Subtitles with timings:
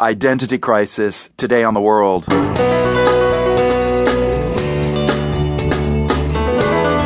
[0.00, 2.24] Identity Crisis, today on the world.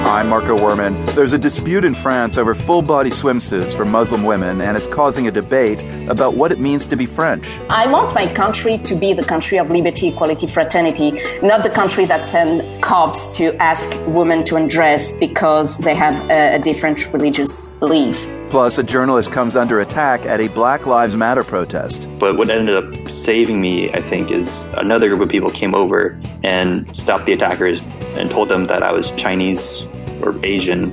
[0.05, 1.15] I'm Marco Werman.
[1.15, 5.27] There's a dispute in France over full body swimsuits for Muslim women, and it's causing
[5.27, 7.49] a debate about what it means to be French.
[7.71, 11.13] I want my country to be the country of liberty, equality, fraternity,
[11.43, 16.57] not the country that sends cops to ask women to undress because they have a,
[16.57, 18.19] a different religious belief.
[18.53, 22.07] Plus, a journalist comes under attack at a Black Lives Matter protest.
[22.19, 26.21] But what ended up saving me, I think, is another group of people came over
[26.45, 27.83] and stopped the attackers
[28.15, 29.81] and told them that I was Chinese
[30.21, 30.93] or Asian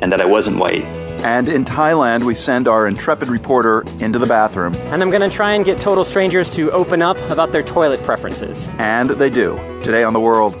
[0.00, 0.84] and that I wasn't white.
[1.24, 4.76] And in Thailand, we send our intrepid reporter into the bathroom.
[4.76, 8.00] And I'm going to try and get total strangers to open up about their toilet
[8.04, 8.68] preferences.
[8.78, 9.56] And they do.
[9.82, 10.54] Today on The World.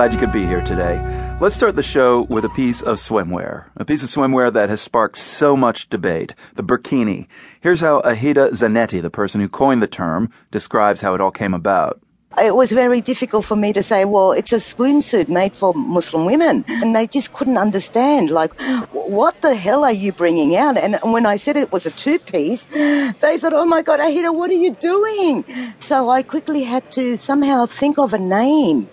[0.00, 0.98] Glad you could be here today.
[1.42, 3.66] Let's start the show with a piece of swimwear.
[3.76, 6.32] A piece of swimwear that has sparked so much debate.
[6.54, 7.26] The burkini.
[7.60, 11.52] Here's how Aheda Zanetti, the person who coined the term, describes how it all came
[11.52, 12.00] about.
[12.42, 16.24] It was very difficult for me to say, well, it's a swimsuit made for Muslim
[16.24, 16.64] women.
[16.68, 18.58] And they just couldn't understand, like,
[18.92, 20.78] what the hell are you bringing out?
[20.78, 24.34] And when I said it was a two piece, they thought, oh my God, Ahida,
[24.34, 25.44] what are you doing?
[25.80, 28.88] So I quickly had to somehow think of a name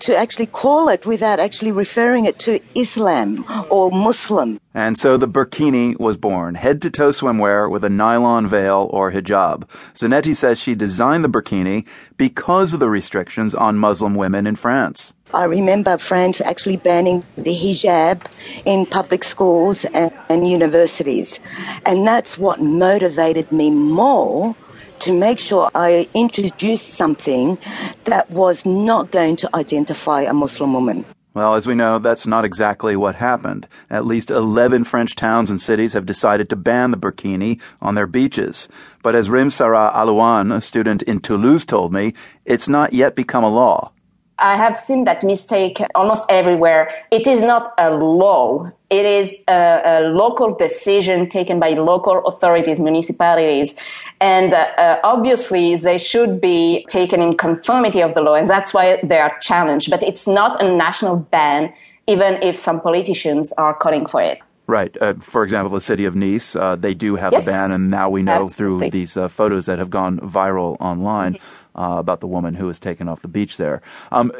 [0.00, 4.60] to actually call it without actually referring it to Islam or Muslim.
[4.74, 9.10] And so the burkini was born, head to toe swimwear with a nylon veil or
[9.10, 9.64] hijab.
[9.94, 11.86] Zanetti says she designed the burkini
[12.18, 15.14] because of the restrictions on Muslim women in France.
[15.34, 18.26] I remember France actually banning the hijab
[18.64, 21.40] in public schools and, and universities.
[21.84, 24.54] And that's what motivated me more
[25.00, 27.58] to make sure I introduced something
[28.04, 31.04] that was not going to identify a Muslim woman.
[31.36, 33.68] Well, as we know, that's not exactly what happened.
[33.90, 38.06] At least 11 French towns and cities have decided to ban the burkini on their
[38.06, 38.68] beaches.
[39.02, 42.14] But as Rim Sarah Alouane, a student in Toulouse, told me,
[42.46, 43.92] it's not yet become a law.
[44.38, 46.90] I have seen that mistake almost everywhere.
[47.10, 48.70] It is not a law.
[48.90, 53.74] It is a, a local decision taken by local authorities, municipalities.
[54.20, 58.72] And uh, uh, obviously, they should be taken in conformity of the law, and that's
[58.72, 59.90] why they are challenged.
[59.90, 61.72] But it's not a national ban,
[62.06, 64.38] even if some politicians are calling for it.
[64.66, 64.96] Right.
[65.00, 67.90] Uh, for example, the city of Nice, uh, they do have yes, a ban, and
[67.90, 68.90] now we know absolutely.
[68.90, 71.34] through these uh, photos that have gone viral online.
[71.34, 71.62] Mm-hmm.
[71.78, 73.82] Uh, about the woman who was taken off the beach there.
[74.10, 74.32] Um,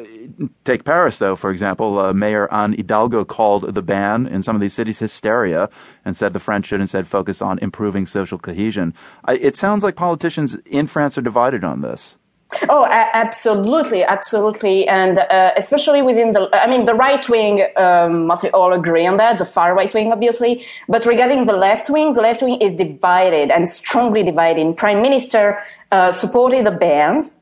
[0.65, 1.99] take Paris, though, for example.
[1.99, 5.69] Uh, Mayor Anne Hidalgo called the ban in some of these cities hysteria
[6.07, 8.95] and said the French should instead focus on improving social cohesion.
[9.27, 12.17] I, it sounds like politicians in France are divided on this.
[12.69, 18.51] Oh, absolutely, absolutely, and uh, especially within the, I mean, the right wing um, mostly
[18.53, 19.39] all agree on that.
[19.39, 23.51] The far right wing, obviously, but regarding the left wing, the left wing is divided
[23.51, 24.77] and strongly divided.
[24.77, 25.59] Prime Minister
[25.91, 27.33] uh, supported the bans.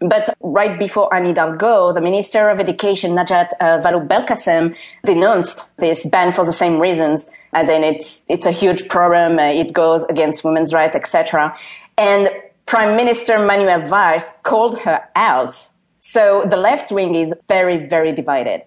[0.00, 6.30] But right before Anne Hidalgo, the Minister of Education, Najat uh, Vallaud-Belkacem, denounced this ban
[6.30, 10.44] for the same reasons, as in it's, it's a huge problem, uh, it goes against
[10.44, 11.52] women's rights, etc.
[11.96, 12.28] And
[12.68, 15.68] Prime Minister Manuel Valls called her out.
[16.00, 18.60] So the left wing is very, very divided.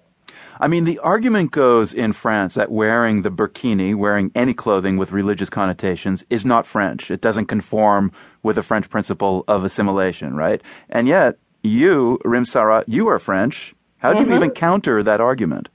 [0.60, 5.12] I mean, the argument goes in France that wearing the burkini, wearing any clothing with
[5.12, 7.12] religious connotations, is not French.
[7.12, 10.64] It doesn't conform with the French principle of assimilation, right?
[10.90, 13.76] And yet, you, Rim Sarah, you are French.
[14.00, 14.32] How do mm-hmm.
[14.32, 15.70] you even counter that argument?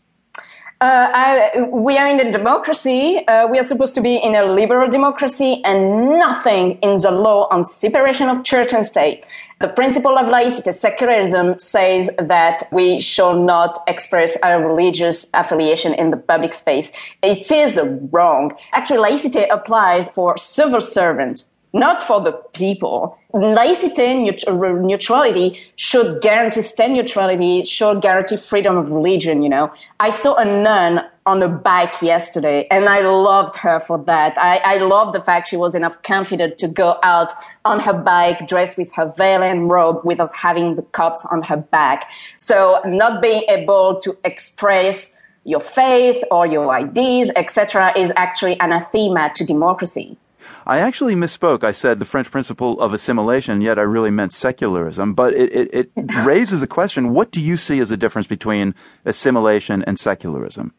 [0.79, 3.27] Uh, I, we are in a democracy.
[3.27, 7.49] Uh, we are supposed to be in a liberal democracy, and nothing in the law
[7.51, 9.25] on separation of church and state.
[9.59, 16.11] The principle of laicity, secularism, says that we shall not express our religious affiliation in
[16.11, 16.93] the public space.
[17.23, 17.81] It is
[18.13, 18.55] wrong.
[18.73, 23.19] Actually, laicity applies for civil servants not for the people.
[23.35, 29.71] Laicity, neutrality should guarantee state neutrality, should guarantee freedom of religion, you know.
[30.01, 34.39] I saw a nun on a bike yesterday and I loved her for that.
[34.39, 37.33] I, I loved the fact she was enough confident to go out
[37.67, 41.59] on her bike dressed with her veil and robe without having the cops on her
[41.59, 42.09] back.
[42.39, 45.13] So not being able to express
[45.45, 50.17] your faith or your ideas, etc., is actually anathema to democracy.
[50.66, 51.65] I actually misspoke.
[51.65, 55.15] I said the French principle of assimilation, yet I really meant secularism.
[55.15, 57.13] But it, it, it raises a question.
[57.13, 60.72] What do you see as a difference between assimilation and secularism?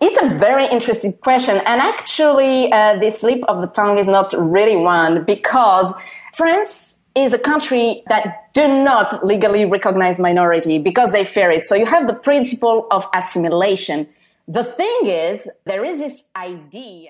[0.00, 1.56] It's a very interesting question.
[1.56, 5.92] And actually, uh, the slip of the tongue is not really one because
[6.34, 11.64] France is a country that do not legally recognize minority because they fear it.
[11.64, 14.06] So you have the principle of assimilation.
[14.46, 17.04] The thing is, there is this idea.